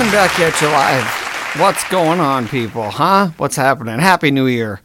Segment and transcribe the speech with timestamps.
[0.00, 1.60] Coming back at you live.
[1.60, 2.88] What's going on, people?
[2.88, 3.32] Huh?
[3.36, 3.98] What's happening?
[3.98, 4.80] Happy New Year.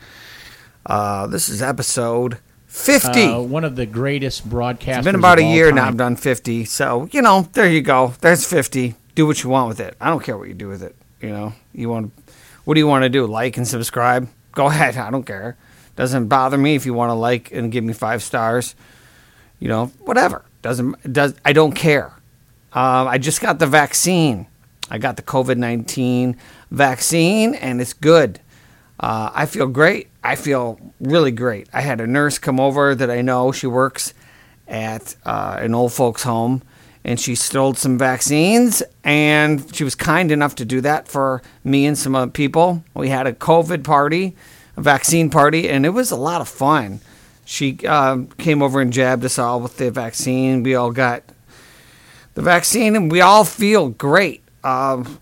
[0.85, 3.23] Uh, this is episode 50.
[3.23, 4.97] Uh, one of the greatest broadcasts.
[4.97, 5.87] it's been about a year now.
[5.87, 6.65] I've done 50.
[6.65, 8.13] So, you know, there you go.
[8.19, 8.95] There's 50.
[9.15, 9.95] Do what you want with it.
[10.01, 10.97] I don't care what you do with it.
[11.21, 12.11] You know, you want
[12.65, 13.25] what do you want to do?
[13.25, 14.27] Like and subscribe?
[14.51, 14.97] Go ahead.
[14.97, 15.55] I don't care.
[15.95, 18.75] Doesn't bother me if you want to like and give me five stars.
[19.59, 20.43] You know, whatever.
[20.61, 22.11] Doesn't does I don't care.
[22.73, 24.47] Um, I just got the vaccine.
[24.89, 26.37] I got the COVID 19
[26.71, 28.39] vaccine, and it's good.
[28.99, 30.09] Uh, I feel great.
[30.23, 31.67] I feel really great.
[31.73, 33.51] I had a nurse come over that I know.
[33.51, 34.13] She works
[34.67, 36.63] at uh, an old folks' home,
[37.03, 41.85] and she stole some vaccines, and she was kind enough to do that for me
[41.85, 42.83] and some other people.
[42.93, 44.35] We had a COVID party,
[44.77, 47.01] a vaccine party, and it was a lot of fun.
[47.43, 50.63] She um, came over and jabbed us all with the vaccine.
[50.63, 51.23] We all got
[52.33, 54.44] the vaccine, and we all feel great.
[54.65, 55.19] Um,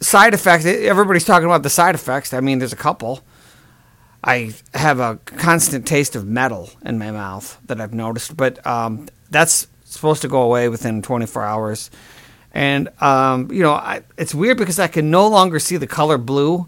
[0.00, 0.64] side effects.
[0.66, 2.32] Everybody's talking about the side effects.
[2.32, 3.22] I mean, there's a couple.
[4.22, 9.08] I have a constant taste of metal in my mouth that I've noticed, but um,
[9.30, 11.90] that's supposed to go away within 24 hours.
[12.52, 16.16] And um, you know, I, it's weird because I can no longer see the color
[16.18, 16.66] blue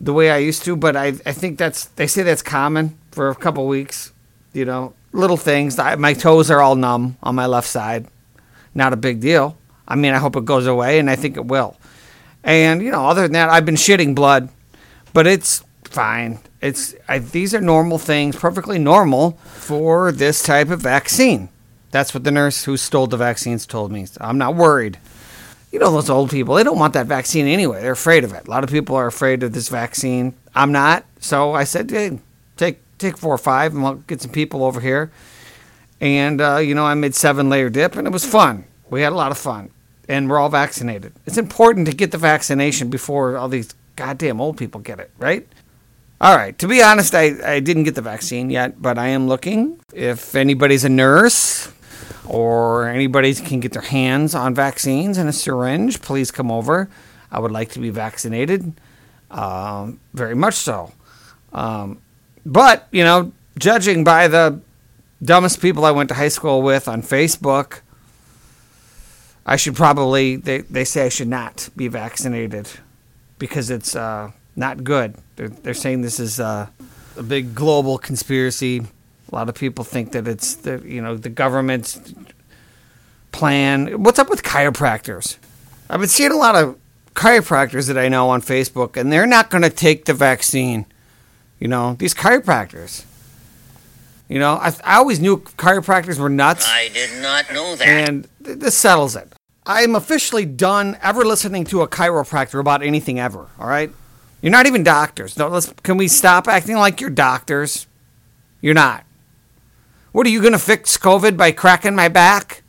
[0.00, 0.76] the way I used to.
[0.76, 4.12] But I, I think that's they say that's common for a couple weeks.
[4.52, 5.78] You know, little things.
[5.78, 8.06] I, my toes are all numb on my left side.
[8.74, 9.56] Not a big deal.
[9.88, 11.76] I mean, I hope it goes away, and I think it will.
[12.44, 14.50] And you know, other than that, I've been shitting blood,
[15.12, 16.38] but it's fine.
[16.60, 21.48] It's I, these are normal things, perfectly normal for this type of vaccine.
[21.90, 24.06] That's what the nurse who stole the vaccines told me.
[24.20, 24.98] I'm not worried.
[25.72, 27.82] You know those old people, they don't want that vaccine anyway.
[27.82, 28.46] They're afraid of it.
[28.46, 30.34] A lot of people are afraid of this vaccine.
[30.54, 31.04] I'm not.
[31.20, 32.20] So I said, hey,
[32.56, 35.10] take take four or five and we'll get some people over here.
[36.00, 38.64] And uh, you know, I made seven layer dip and it was fun.
[38.90, 39.70] We had a lot of fun.
[40.08, 41.12] And we're all vaccinated.
[41.26, 45.46] It's important to get the vaccination before all these goddamn old people get it, right?
[46.20, 46.58] All right.
[46.58, 49.80] To be honest, I, I didn't get the vaccine yet, but I am looking.
[49.92, 51.70] If anybody's a nurse
[52.26, 56.88] or anybody can get their hands on vaccines and a syringe, please come over.
[57.30, 58.72] I would like to be vaccinated,
[59.30, 60.92] um, very much so.
[61.52, 62.00] Um,
[62.46, 64.60] but, you know, judging by the
[65.22, 67.80] dumbest people I went to high school with on Facebook,
[69.48, 72.68] I should probably, they, they say I should not be vaccinated
[73.38, 75.14] because it's uh, not good.
[75.36, 76.66] They're, they're saying this is uh,
[77.16, 78.80] a big global conspiracy.
[79.32, 82.14] A lot of people think that it's the you know the government's
[83.32, 84.02] plan.
[84.02, 85.38] What's up with chiropractors?
[85.88, 86.78] I've been seeing a lot of
[87.14, 90.84] chiropractors that I know on Facebook, and they're not going to take the vaccine.
[91.58, 93.04] You know these chiropractors.
[94.28, 96.66] You know I, I always knew chiropractors were nuts.
[96.68, 97.86] I did not know that.
[97.86, 99.32] And th- this settles it.
[99.68, 103.48] I'm officially done ever listening to a chiropractor about anything ever.
[103.60, 103.92] All right,
[104.40, 105.36] you're not even doctors.
[105.36, 105.70] No, let's.
[105.82, 107.86] Can we stop acting like you're doctors?
[108.62, 109.04] You're not.
[110.12, 112.62] What are you gonna fix COVID by cracking my back?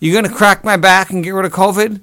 [0.00, 2.00] You gonna crack my back and get rid of COVID?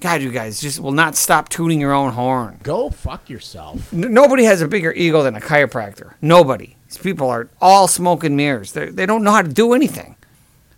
[0.00, 2.58] God, you guys just will not stop tooting your own horn.
[2.64, 3.92] Go fuck yourself.
[3.92, 6.14] N- nobody has a bigger ego than a chiropractor.
[6.20, 6.76] Nobody.
[6.88, 8.72] These people are all smoke and mirrors.
[8.72, 10.16] They're, they don't know how to do anything.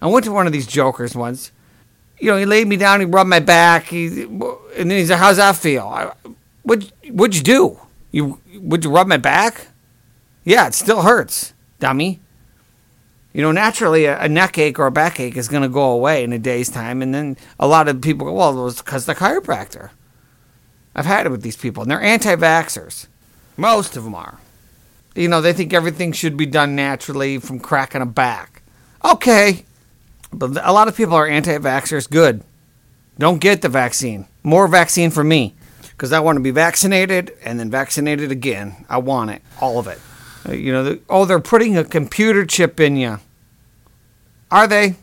[0.02, 1.52] I went to one of these jokers once.
[2.22, 4.40] You know, he laid me down, he rubbed my back, he, and
[4.76, 6.12] then he said, "How's that feel?" I,
[6.62, 7.80] what What'd you do?
[8.12, 9.66] You would you rub my back?
[10.44, 12.20] Yeah, it still hurts, dummy.
[13.32, 15.90] You know, naturally, a, a neck ache or a back ache is going to go
[15.90, 18.80] away in a day's time, and then a lot of people go, "Well, it was
[18.80, 19.90] because the chiropractor."
[20.94, 23.08] I've had it with these people, and they're anti-vaxxers.
[23.56, 24.38] Most of them are.
[25.16, 28.62] You know, they think everything should be done naturally from cracking a back.
[29.04, 29.64] Okay,
[30.32, 32.08] but a lot of people are anti-vaxxers.
[32.10, 32.42] Good.
[33.18, 34.26] Don't get the vaccine.
[34.42, 38.84] More vaccine for me, because I want to be vaccinated and then vaccinated again.
[38.88, 40.00] I want it, all of it.
[40.48, 43.20] Uh, You know, the, oh, they're putting a computer chip in you.
[44.50, 44.96] Are they?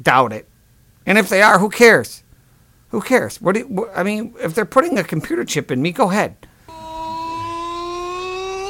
[0.00, 0.46] Doubt it.
[1.06, 2.22] And if they are, who cares?
[2.90, 3.40] Who cares?
[3.40, 6.36] What do you, I mean, if they're putting a computer chip in me, go ahead.
[6.68, 6.74] Who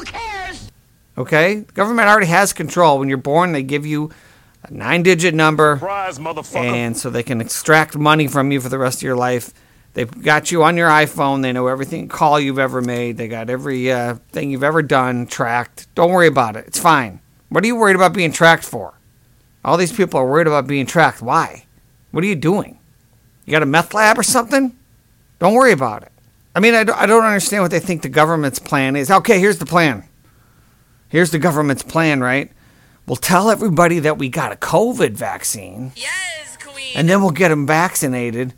[0.04, 0.70] cares?
[1.19, 1.60] Okay?
[1.60, 2.98] The government already has control.
[2.98, 4.10] When you're born, they give you
[4.70, 5.76] a nine digit number.
[5.76, 6.18] Surprise.
[6.74, 9.52] And so they can extract money from you for the rest of your life.
[9.94, 11.42] They've got you on your iPhone.
[11.42, 13.16] They know everything call you've ever made.
[13.16, 15.86] They got every uh, thing you've ever done tracked.
[15.94, 16.66] Don't worry about it.
[16.66, 17.20] It's fine.
[17.48, 18.94] What are you worried about being tracked for?
[19.64, 21.22] All these people are worried about being tracked.
[21.22, 21.64] Why?
[22.10, 22.78] What are you doing?
[23.46, 24.76] You got a meth lab or something?
[25.38, 26.12] Don't worry about it.
[26.54, 29.10] I mean, I don't, I don't understand what they think the government's plan is.
[29.10, 30.04] Okay, here's the plan.
[31.08, 32.50] Here's the government's plan, right?
[33.06, 36.93] We'll tell everybody that we got a COVID vaccine Yes, queen.
[36.97, 38.53] and then we'll get them vaccinated.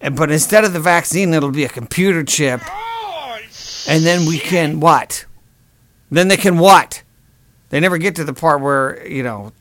[0.00, 2.60] And but instead of the vaccine, it'll be a computer chip.
[2.64, 3.38] Oh,
[3.88, 5.24] and then we can what?
[6.10, 7.02] Then they can what?
[7.70, 9.52] They never get to the part where, you know,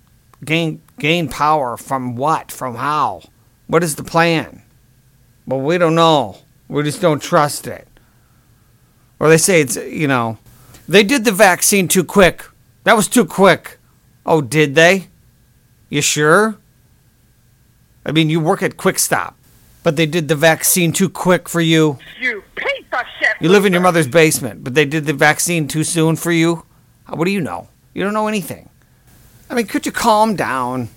[0.46, 2.52] gain gain power from what?
[2.52, 3.24] From how?
[3.66, 4.62] What is the plan?
[5.48, 6.38] Well, we don't know.
[6.68, 7.88] We just don't trust it.
[9.20, 10.38] Or they say it's, you know,
[10.88, 12.46] they did the vaccine too quick.
[12.84, 13.80] That was too quick.
[14.28, 15.08] Oh, did they?
[15.90, 16.58] You sure?
[18.06, 19.38] I mean, you work at Quick Stop,
[19.84, 21.98] but they did the vaccine too quick for you.
[22.20, 23.38] You piece of shit.
[23.40, 26.66] You live in your mother's basement, but they did the vaccine too soon for you.
[27.08, 27.70] What do you know?
[27.94, 28.70] You don't know anything.
[29.50, 30.90] I mean, could you calm down?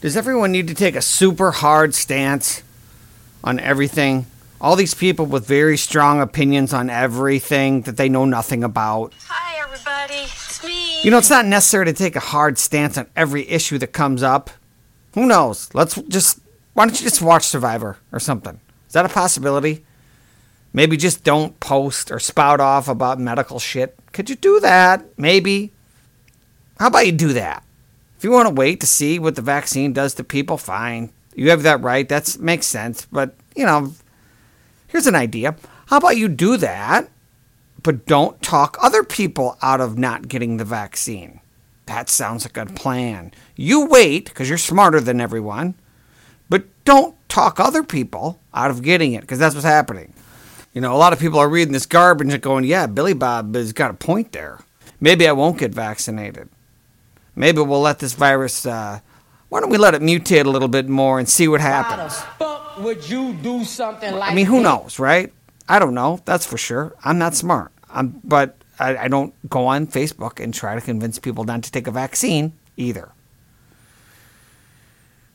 [0.00, 2.62] Does everyone need to take a super hard stance
[3.42, 4.26] on everything?
[4.60, 9.14] All these people with very strong opinions on everything that they know nothing about.
[9.26, 9.47] Hi, everybody.
[9.47, 9.47] It's me.
[11.04, 14.22] You know, it's not necessary to take a hard stance on every issue that comes
[14.22, 14.50] up.
[15.14, 15.72] Who knows?
[15.72, 16.40] Let's just.
[16.74, 18.60] Why don't you just watch Survivor or something?
[18.86, 19.84] Is that a possibility?
[20.72, 23.96] Maybe just don't post or spout off about medical shit.
[24.12, 25.04] Could you do that?
[25.16, 25.72] Maybe.
[26.78, 27.64] How about you do that?
[28.16, 31.10] If you want to wait to see what the vaccine does to people, fine.
[31.34, 32.08] You have that right.
[32.08, 33.06] That makes sense.
[33.10, 33.94] But, you know,
[34.88, 35.56] here's an idea.
[35.86, 37.08] How about you do that,
[37.82, 41.40] but don't talk other people out of not getting the vaccine?
[41.86, 43.32] That sounds like a good plan.
[43.56, 45.74] You wait, because you're smarter than everyone,
[46.50, 50.12] but don't talk other people out of getting it, because that's what's happening.
[50.74, 53.54] You know, a lot of people are reading this garbage and going, yeah, Billy Bob
[53.54, 54.60] has got a point there.
[55.00, 56.48] Maybe I won't get vaccinated.
[57.34, 59.00] Maybe we'll let this virus, uh,
[59.48, 61.72] why don't we let it mutate a little bit more and see what Why the
[61.72, 62.20] happens?
[62.38, 65.32] fuck would you do something like I mean, who knows, right?
[65.68, 66.20] I don't know.
[66.24, 66.94] That's for sure.
[67.04, 67.72] I'm not smart.
[67.90, 71.70] I'm, but I, I don't go on Facebook and try to convince people not to
[71.70, 73.10] take a vaccine either.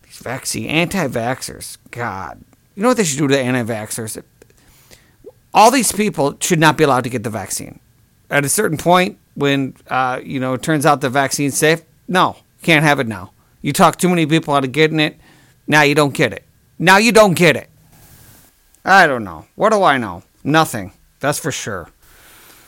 [0.04, 2.44] These vaccine anti-vaxxers, God,
[2.76, 4.22] you know what they should do to the anti-vaxxers?
[5.54, 7.80] All these people should not be allowed to get the vaccine.
[8.30, 12.38] At a certain point, when uh, you know it turns out the vaccine's safe, no,
[12.64, 13.32] can't have it now.
[13.62, 15.20] You talk too many people out of getting it,
[15.68, 16.44] now you don't get it.
[16.80, 17.70] Now you don't get it.
[18.86, 19.46] I don't know.
[19.56, 20.24] What do I know?
[20.44, 20.92] Nothing.
[21.20, 21.90] That's for sure.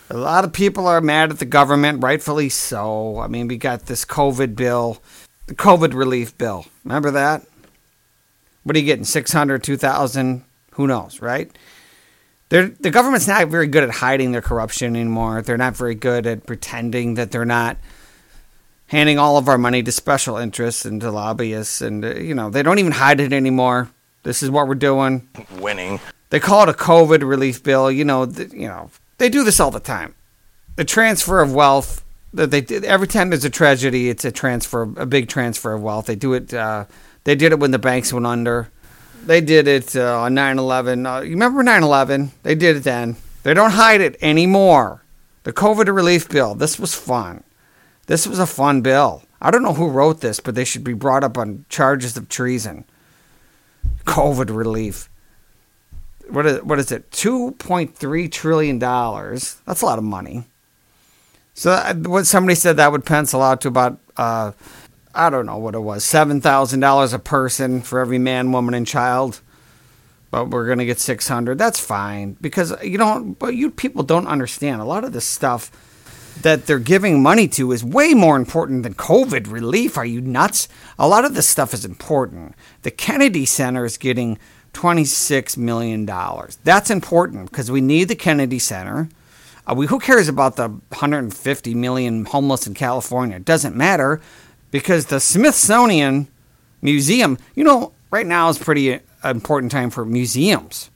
[0.09, 3.19] A lot of people are mad at the government, rightfully so.
[3.19, 5.01] I mean, we got this COVID bill,
[5.47, 6.65] the COVID relief bill.
[6.83, 7.45] Remember that?
[8.63, 9.03] What are you getting?
[9.05, 10.43] 600, 2,000?
[10.71, 11.51] Who knows, right?
[12.49, 15.41] They're, the government's not very good at hiding their corruption anymore.
[15.41, 17.77] They're not very good at pretending that they're not
[18.87, 21.81] handing all of our money to special interests and to lobbyists.
[21.81, 23.89] And, uh, you know, they don't even hide it anymore.
[24.25, 25.29] This is what we're doing.
[25.59, 25.99] winning.
[26.31, 27.91] They call it a COVID relief bill.
[27.91, 28.89] You know, th- you know,
[29.19, 30.15] they do this all the time.
[30.77, 34.81] The transfer of wealth that they did every time there's a tragedy, it's a transfer,
[34.97, 36.07] a big transfer of wealth.
[36.07, 36.51] They do it.
[36.53, 36.85] Uh,
[37.23, 38.69] they did it when the banks went under.
[39.27, 41.05] They did it uh, on 9/11.
[41.05, 42.31] Uh, you remember 9/11?
[42.41, 43.17] They did it then.
[43.43, 45.03] They don't hide it anymore.
[45.43, 46.55] The COVID relief bill.
[46.55, 47.43] This was fun.
[48.07, 49.21] This was a fun bill.
[49.39, 52.27] I don't know who wrote this, but they should be brought up on charges of
[52.27, 52.85] treason.
[54.05, 55.09] COVID relief.
[56.29, 57.11] What is what is it?
[57.11, 59.57] Two point three trillion dollars.
[59.65, 60.45] That's a lot of money.
[61.53, 64.51] So uh, what somebody said that would pencil out to about uh,
[65.13, 68.73] I don't know what it was seven thousand dollars a person for every man, woman,
[68.73, 69.41] and child.
[70.31, 71.57] But we're gonna get six hundred.
[71.57, 73.33] That's fine because you don't.
[73.33, 75.71] But you people don't understand a lot of this stuff
[76.41, 79.97] that they're giving money to is way more important than COVID relief.
[79.97, 80.67] Are you nuts?
[80.99, 82.55] A lot of this stuff is important.
[82.83, 84.37] The Kennedy Center is getting
[84.73, 86.05] $26 million.
[86.63, 89.09] That's important because we need the Kennedy Center.
[89.67, 93.37] Uh, we, who cares about the 150 million homeless in California?
[93.37, 94.21] It doesn't matter
[94.71, 96.27] because the Smithsonian
[96.81, 100.91] Museum, you know, right now is pretty uh, important time for museums.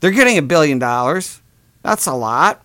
[0.00, 1.40] They're getting a billion dollars.
[1.82, 2.63] That's a lot.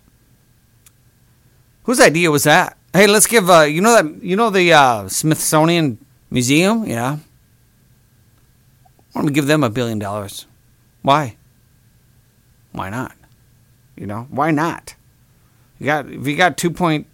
[1.83, 2.77] Whose idea was that?
[2.93, 5.97] Hey, let's give uh, you know that you know the uh, Smithsonian
[6.31, 7.17] Museum, yeah.
[9.11, 10.45] Why don't we give them a billion dollars?
[11.01, 11.35] Why?
[12.71, 13.15] Why not?
[13.95, 14.95] You know, why not?
[15.79, 17.07] You got if you got two point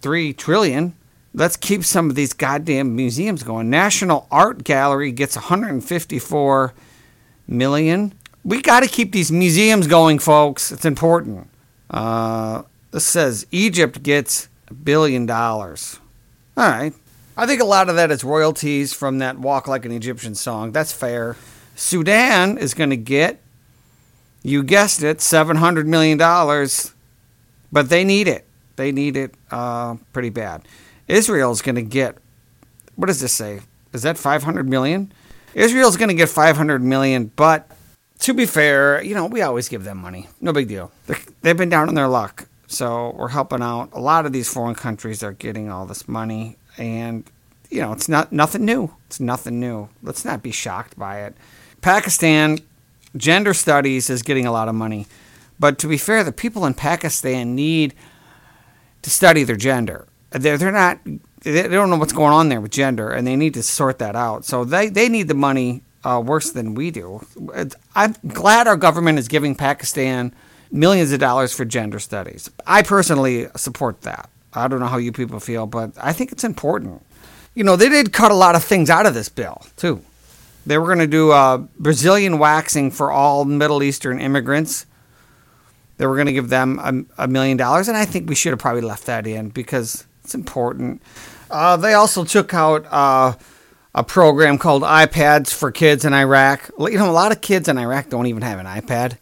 [0.00, 0.94] three trillion,
[1.34, 3.70] let's keep some of these goddamn museums going.
[3.70, 6.74] National Art Gallery gets 154
[7.46, 8.12] million.
[8.44, 10.72] We got to keep these museums going, folks.
[10.72, 11.48] It's important.
[11.88, 15.98] Uh, this says Egypt gets a billion dollars.
[16.56, 16.92] All right.
[17.36, 20.72] I think a lot of that is royalties from that Walk Like an Egyptian song.
[20.72, 21.36] That's fair.
[21.74, 23.40] Sudan is going to get,
[24.42, 26.18] you guessed it, $700 million,
[27.72, 28.46] but they need it.
[28.76, 30.68] They need it uh, pretty bad.
[31.08, 32.18] Israel's going to get,
[32.96, 33.60] what does this say?
[33.94, 35.12] Is that 500 million?
[35.54, 37.70] Israel's going to get 500 million, but
[38.20, 40.28] to be fair, you know, we always give them money.
[40.40, 40.92] No big deal.
[41.06, 42.46] They're, they've been down on their luck.
[42.72, 43.90] So we're helping out.
[43.92, 46.56] A lot of these foreign countries are getting all this money.
[46.78, 47.24] And,
[47.70, 48.94] you know, it's not nothing new.
[49.06, 49.88] It's nothing new.
[50.02, 51.36] Let's not be shocked by it.
[51.82, 52.58] Pakistan,
[53.16, 55.06] gender studies is getting a lot of money.
[55.60, 57.94] But to be fair, the people in Pakistan need
[59.02, 60.06] to study their gender.
[60.30, 60.98] They're, they're not,
[61.40, 64.16] they don't know what's going on there with gender, and they need to sort that
[64.16, 64.44] out.
[64.44, 67.24] So they, they need the money uh, worse than we do.
[67.94, 70.34] I'm glad our government is giving Pakistan
[70.72, 72.50] millions of dollars for gender studies.
[72.66, 74.28] I personally support that.
[74.54, 77.04] I don't know how you people feel, but I think it's important.
[77.54, 80.02] You know, they did cut a lot of things out of this bill, too.
[80.64, 84.86] They were going to do uh, Brazilian waxing for all Middle Eastern immigrants.
[85.98, 86.78] They were going to give them
[87.18, 90.06] a, a million dollars, and I think we should have probably left that in because
[90.24, 91.02] it's important.
[91.50, 93.34] Uh, they also took out uh,
[93.94, 96.70] a program called iPads for kids in Iraq.
[96.78, 99.18] You know, a lot of kids in Iraq don't even have an iPad,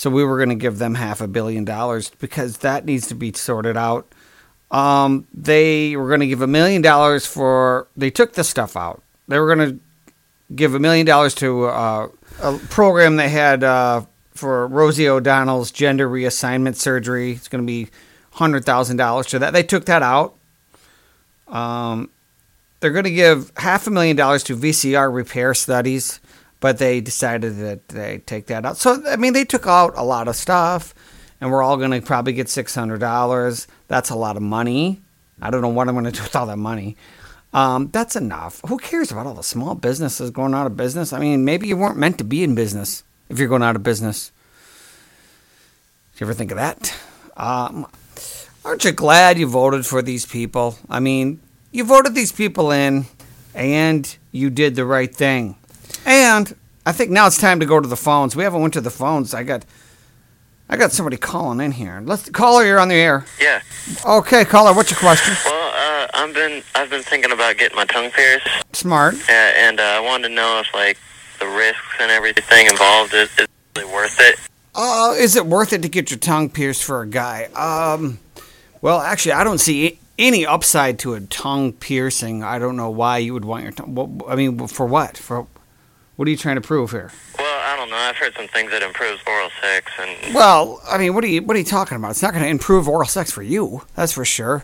[0.00, 3.14] so we were going to give them half a billion dollars because that needs to
[3.14, 4.10] be sorted out.
[4.70, 7.86] Um, they were going to give a million dollars for.
[7.98, 9.02] They took the stuff out.
[9.28, 9.78] They were going to
[10.56, 12.08] give a million dollars to uh,
[12.40, 17.32] a program they had uh, for Rosie O'Donnell's gender reassignment surgery.
[17.32, 17.90] It's going to be
[18.30, 19.52] hundred thousand dollars to that.
[19.52, 20.34] They took that out.
[21.46, 22.08] Um,
[22.80, 26.19] they're going to give half a million dollars to VCR repair studies,
[26.60, 28.76] but they decided that they take that out.
[28.76, 30.94] So I mean, they took out a lot of stuff,
[31.40, 33.66] and we're all going to probably get six hundred dollars.
[33.88, 35.02] That's a lot of money.
[35.42, 36.96] I don't know what I'm going to do with all that money.
[37.52, 38.60] Um, that's enough.
[38.68, 41.12] Who cares about all the small businesses going out of business?
[41.12, 43.82] I mean, maybe you weren't meant to be in business if you're going out of
[43.82, 44.30] business.
[46.12, 46.94] Did you ever think of that?
[47.36, 47.86] Um,
[48.64, 50.78] aren't you glad you voted for these people?
[50.88, 51.40] I mean,
[51.72, 53.06] you voted these people in
[53.54, 55.56] and you did the right thing.
[56.06, 56.54] And
[56.86, 58.34] I think now it's time to go to the phones.
[58.36, 59.34] We haven't went to the phones.
[59.34, 59.64] I got
[60.68, 62.00] I got somebody calling in here.
[62.04, 63.24] Let's caller, you're on the air.
[63.40, 63.60] Yeah.
[64.06, 65.34] Okay, caller, what's your question?
[65.44, 69.14] Well, uh, I've been I've been thinking about getting my tongue pierced, Smart.
[69.14, 70.96] uh, and uh, I wanted to know if like
[71.40, 74.38] the risks and everything involved is, is really worth it.
[74.74, 77.44] Uh, is it worth it to get your tongue pierced for a guy?
[77.56, 78.20] Um,
[78.80, 82.44] well, actually, I don't see any upside to a tongue piercing.
[82.44, 84.22] I don't know why you would want your tongue.
[84.28, 85.16] I mean, for what?
[85.16, 85.46] For
[86.20, 87.10] what are you trying to prove here?
[87.38, 87.96] Well, I don't know.
[87.96, 91.40] I've heard some things that improves oral sex, and Well, I mean, what are you
[91.40, 92.10] what are you talking about?
[92.10, 94.62] It's not going to improve oral sex for you, that's for sure.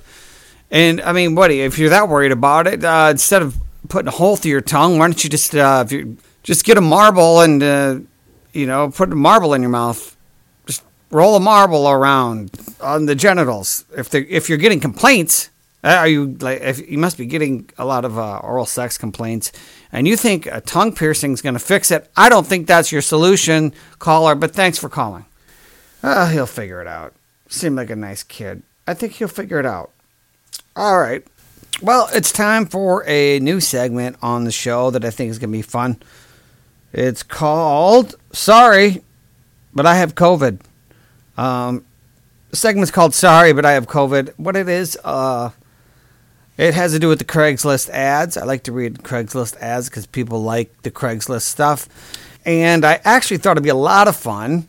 [0.71, 3.57] And I mean, buddy, if you're that worried about it, uh, instead of
[3.89, 6.77] putting a hole through your tongue, why don't you just uh, if you just get
[6.77, 8.01] a marble and uh,
[8.53, 10.15] you know put a marble in your mouth,
[10.67, 12.51] just roll a marble around
[12.83, 13.87] on the genitals.
[13.97, 15.49] If they if you're getting complaints,
[15.95, 19.52] are you like if you must be getting a lot of uh, oral sex complaints,
[19.93, 22.11] and you think a tongue piercing is going to fix it?
[22.16, 24.35] I don't think that's your solution, caller.
[24.35, 25.26] But thanks for calling.
[26.02, 27.14] Uh, he'll figure it out.
[27.49, 28.62] Seemed like a nice kid.
[28.87, 29.90] I think he'll figure it out.
[30.75, 31.25] All right.
[31.83, 35.50] Well, it's time for a new segment on the show that I think is going
[35.50, 35.99] to be fun.
[36.93, 39.02] It's called Sorry,
[39.75, 40.61] but I have COVID.
[41.37, 41.85] Um,
[42.50, 44.35] the segment's called Sorry, but I have COVID.
[44.38, 45.50] What it is, uh,
[46.57, 48.37] it has to do with the Craigslist ads.
[48.37, 51.89] I like to read Craigslist ads because people like the Craigslist stuff.
[52.45, 54.69] And I actually thought it'd be a lot of fun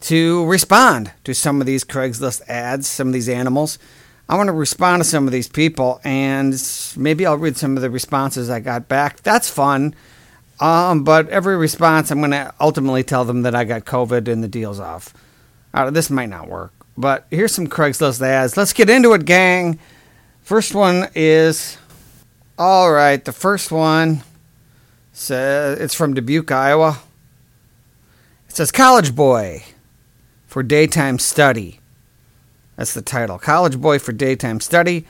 [0.00, 3.78] to respond to some of these Craigslist ads, some of these animals.
[4.28, 6.54] I want to respond to some of these people, and
[6.96, 9.22] maybe I'll read some of the responses I got back.
[9.22, 9.94] That's fun.
[10.60, 14.44] Um, but every response, I'm going to ultimately tell them that I got COVID and
[14.44, 15.14] the deal's off.
[15.72, 18.56] Uh, this might not work, but here's some Craigslist ads.
[18.56, 19.78] Let's get into it, gang.
[20.48, 21.76] First one is
[22.58, 23.22] all right.
[23.22, 24.22] The first one
[25.12, 27.02] says it's from Dubuque, Iowa.
[28.48, 29.64] It says college boy
[30.46, 31.80] for daytime study.
[32.76, 33.38] That's the title.
[33.38, 35.04] College boy for daytime study.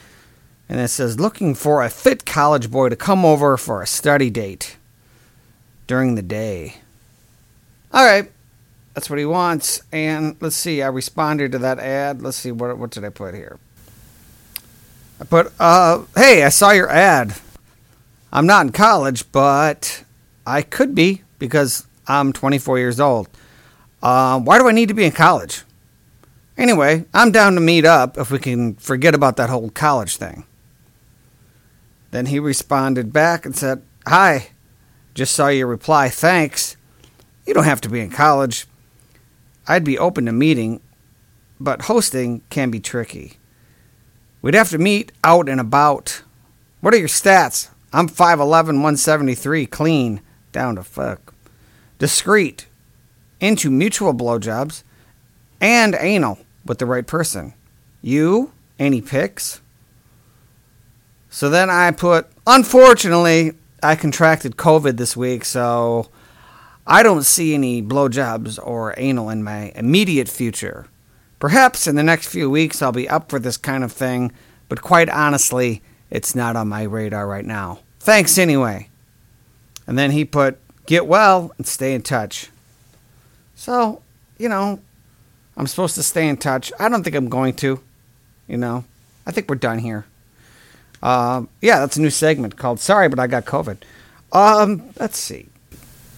[0.69, 4.31] And it says looking for a fit college boy to come over for a study
[4.31, 4.77] date
[5.87, 6.79] during the day.
[7.93, 8.29] All right.
[8.93, 9.83] That's what he wants.
[9.93, 10.83] And let's see.
[10.83, 12.23] I responded to that ad.
[12.23, 12.51] Let's see.
[12.51, 13.61] What, what did I put here?
[15.21, 17.35] I put, uh, hey, I saw your ad.
[18.33, 20.05] I'm not in college, but
[20.47, 23.29] I could be because I'm 24 years old.
[24.03, 25.63] Uh, why do I need to be in college?
[26.57, 30.45] Anyway, I'm down to meet up if we can forget about that whole college thing.
[32.11, 34.49] Then he responded back and said, Hi,
[35.15, 36.09] just saw your reply.
[36.09, 36.77] Thanks.
[37.47, 38.67] You don't have to be in college.
[39.67, 40.81] I'd be open to meeting,
[41.59, 43.38] but hosting can be tricky.
[44.41, 46.23] We'd have to meet out and about.
[46.81, 47.71] What are your stats?
[47.93, 50.21] I'm 5'11, 173, clean,
[50.53, 51.35] down to fuck.
[51.99, 52.67] Discreet.
[53.41, 54.83] into mutual blowjobs
[55.61, 57.55] and anal with the right person.
[58.03, 58.53] You?
[58.79, 59.61] Any pics?
[61.31, 63.53] So then I put, unfortunately,
[63.83, 66.09] I contracted COVID this week, so
[66.87, 70.87] I don't see any blowjobs or anal in my immediate future.
[71.39, 74.33] Perhaps in the next few weeks I'll be up for this kind of thing,
[74.69, 77.81] but quite honestly, it's not on my radar right now.
[78.01, 78.89] Thanks anyway.
[79.87, 82.51] And then he put, get well and stay in touch.
[83.55, 84.03] So,
[84.39, 84.81] you know,
[85.57, 86.73] I'm supposed to stay in touch.
[86.79, 87.81] I don't think I'm going to.
[88.47, 88.85] You know,
[89.27, 90.07] I think we're done here.
[91.03, 93.79] Um, yeah, that's a new segment called Sorry, but I got COVID.
[94.33, 95.49] Um, let's see.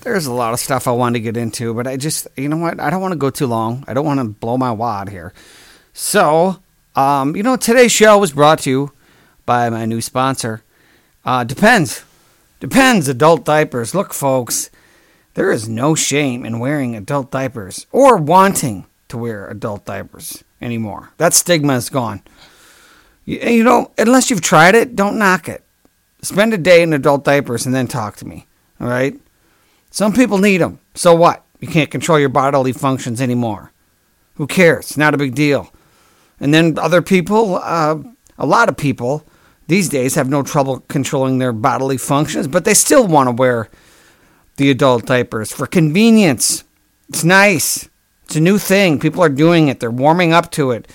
[0.03, 2.57] There's a lot of stuff I want to get into, but I just, you know
[2.57, 2.81] what?
[2.81, 3.85] I don't want to go too long.
[3.87, 5.35] I don't want to blow my wad here.
[5.93, 6.63] So,
[6.97, 8.93] um, you know, today's show was brought to you
[9.45, 10.63] by my new sponsor.
[11.25, 12.05] Uh, depends.
[12.61, 13.95] Depends, adult diapers.
[13.95, 14.71] Look, folks,
[15.35, 21.11] there is no shame in wearing adult diapers or wanting to wear adult diapers anymore.
[21.19, 22.23] That stigma is gone.
[23.25, 25.63] You, you know, unless you've tried it, don't knock it.
[26.23, 28.47] Spend a day in adult diapers and then talk to me.
[28.81, 29.19] All right?
[29.91, 30.79] Some people need them.
[30.95, 31.45] So what?
[31.61, 33.73] You can't control your bodily functions anymore.
[34.35, 34.97] Who cares?
[34.97, 35.73] Not a big deal.
[36.39, 37.99] And then other people, uh,
[38.39, 39.27] a lot of people
[39.67, 43.69] these days have no trouble controlling their bodily functions, but they still want to wear
[44.57, 46.65] the adult diapers for convenience.
[47.09, 47.89] It's nice.
[48.25, 48.99] It's a new thing.
[48.99, 49.81] People are doing it.
[49.81, 50.89] They're warming up to it.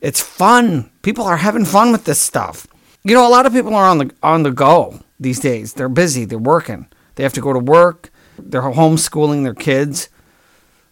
[0.00, 0.90] It's fun.
[1.02, 2.66] People are having fun with this stuff.
[3.02, 5.74] You know, a lot of people are on the on the go these days.
[5.74, 6.24] They're busy.
[6.24, 6.88] They're working.
[7.14, 8.10] They have to go to work.
[8.38, 10.08] They're homeschooling their kids.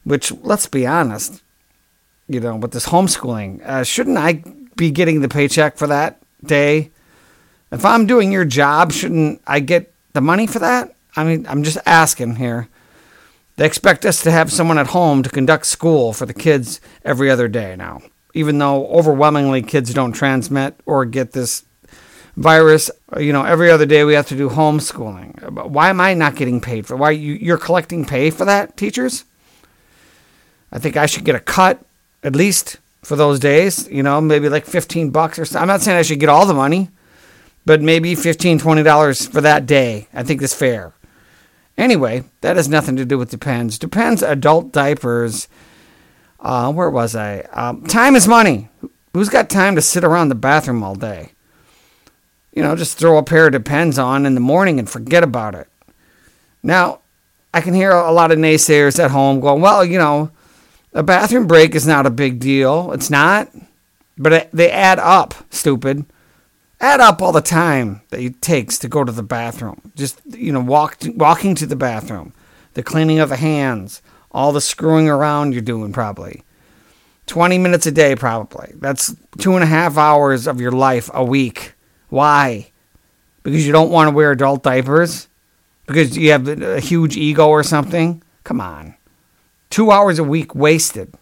[0.05, 1.43] Which, let's be honest,
[2.29, 4.45] you know, with this homeschooling, uh, shouldn't I
[4.77, 6.91] be getting the paycheck for that day?
[7.73, 10.95] If I'm doing your job, shouldn't I get the money for that?
[11.17, 12.69] I mean, I'm just asking here.
[13.57, 17.31] They expect us to have someone at home to conduct school for the kids every
[17.31, 18.03] other day now,
[18.35, 21.65] even though overwhelmingly kids don't transmit or get this
[22.37, 22.91] virus.
[23.19, 25.69] You know, every other day we have to do homeschooling.
[25.69, 26.97] Why am I not getting paid for?
[26.97, 29.25] Why you, you're collecting pay for that, teachers?
[30.73, 31.85] I think I should get a cut
[32.23, 33.89] at least for those days.
[33.89, 35.63] You know, maybe like 15 bucks or something.
[35.63, 36.91] I'm not saying I should get all the money,
[37.65, 40.09] but maybe 15 $20 for that day.
[40.13, 40.95] I think that's fair.
[41.77, 43.79] Anyway, that has nothing to do with Depends.
[43.79, 45.49] Depends adult diapers.
[46.39, 47.41] Uh, where was I?
[47.53, 48.69] Um, time is money.
[49.13, 51.34] Who's got time to sit around the bathroom all day?
[52.55, 55.55] You know, just throw a pair of Depends on in the morning and forget about
[55.55, 55.69] it.
[56.63, 57.01] Now,
[57.53, 60.31] I can hear a lot of naysayers at home going, well, you know,
[60.93, 62.93] a bathroom break is not a big deal.
[62.93, 63.51] It's not.
[64.17, 66.07] But it, they add up, stupid
[66.85, 69.93] add up all the time that it takes to go to the bathroom.
[69.97, 72.33] Just you know, walk walking to the bathroom,
[72.75, 76.43] the cleaning of the hands, all the screwing around you're doing probably.
[77.27, 78.73] 20 minutes a day, probably.
[78.75, 81.73] That's two and a half hours of your life a week.
[82.15, 82.71] Why?
[83.43, 85.27] Because you don't want to wear adult diapers?
[85.87, 88.23] Because you have a huge ego or something?
[88.45, 88.95] Come on.
[89.69, 91.13] Two hours a week wasted.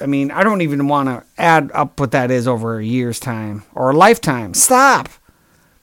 [0.00, 3.18] I mean, I don't even want to add up what that is over a year's
[3.18, 4.54] time or a lifetime.
[4.54, 5.08] Stop.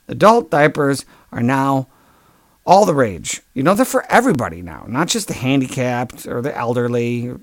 [0.08, 1.90] Adult diapers are now
[2.66, 3.42] all the rage.
[3.54, 7.34] You know, they're for everybody now, not just the handicapped or the elderly.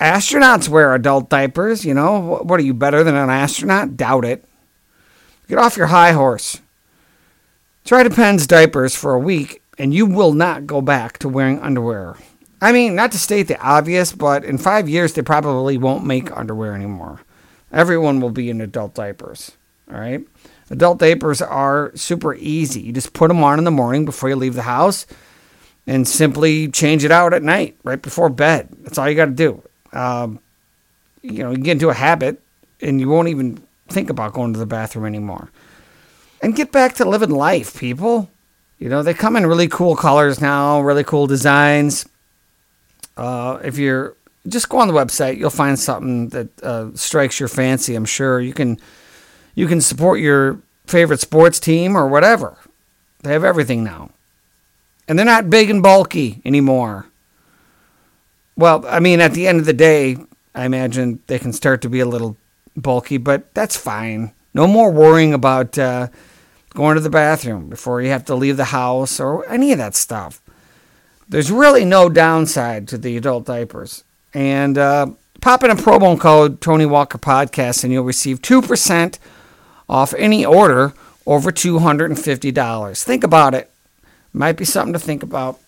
[0.00, 2.40] Astronauts wear adult diapers, you know.
[2.42, 3.98] What are you better than an astronaut?
[3.98, 4.46] Doubt it.
[5.50, 6.60] Get off your high horse.
[7.84, 12.14] Try Depends diapers for a week, and you will not go back to wearing underwear.
[12.60, 16.30] I mean, not to state the obvious, but in five years, they probably won't make
[16.36, 17.22] underwear anymore.
[17.72, 19.50] Everyone will be in adult diapers.
[19.92, 20.24] All right?
[20.70, 22.82] Adult diapers are super easy.
[22.82, 25.04] You just put them on in the morning before you leave the house
[25.84, 28.68] and simply change it out at night, right before bed.
[28.82, 29.62] That's all you got to do.
[29.92, 30.38] Um,
[31.22, 32.40] you know, you get into a habit
[32.80, 33.60] and you won't even
[33.90, 35.50] think about going to the bathroom anymore.
[36.42, 38.30] And get back to living life, people.
[38.78, 42.06] You know, they come in really cool colors now, really cool designs.
[43.16, 44.16] Uh, if you're
[44.48, 47.94] just go on the website, you'll find something that uh, strikes your fancy.
[47.94, 48.78] I'm sure you can
[49.54, 52.56] you can support your favorite sports team or whatever.
[53.22, 54.10] They have everything now,
[55.06, 57.06] and they're not big and bulky anymore.
[58.56, 60.16] Well, I mean, at the end of the day,
[60.54, 62.36] I imagine they can start to be a little
[62.76, 64.32] bulky, but that's fine.
[64.54, 66.08] No more worrying about uh,
[66.74, 69.94] going to the bathroom before you have to leave the house or any of that
[69.94, 70.40] stuff.
[71.28, 74.02] There's really no downside to the adult diapers.
[74.34, 75.08] And uh,
[75.40, 79.18] pop in a promo code Tony Walker Podcast and you'll receive 2%
[79.88, 80.92] off any order
[81.26, 83.04] over $250.
[83.04, 83.70] Think about it.
[84.32, 85.58] Might be something to think about.